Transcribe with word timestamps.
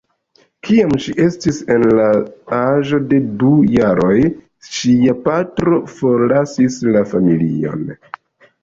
Kiam 0.67 0.93
ŝi 1.03 1.11
estis 1.25 1.59
en 1.75 1.85
la 1.99 2.07
aĝo 2.61 3.01
de 3.11 3.19
du 3.45 3.53
jaroj 3.77 4.17
ŝia 4.79 5.17
patro 5.29 5.85
forlasis 5.99 6.85
la 6.93 7.07
familion. 7.15 7.89